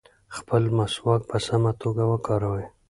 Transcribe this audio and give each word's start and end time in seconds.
خپل 0.35 0.63
مسواک 0.77 1.21
په 1.29 1.37
سمه 1.47 1.71
توګه 1.81 2.03
وکاروئ. 2.11 2.65